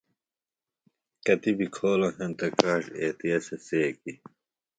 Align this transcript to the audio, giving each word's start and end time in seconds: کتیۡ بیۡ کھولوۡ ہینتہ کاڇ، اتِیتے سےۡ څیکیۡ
کتیۡ 1.25 1.55
بیۡ 1.57 1.71
کھولوۡ 1.75 2.13
ہینتہ 2.17 2.47
کاڇ، 2.57 2.81
اتِیتے 3.01 3.31
سےۡ 3.45 3.59
څیکیۡ 3.65 4.19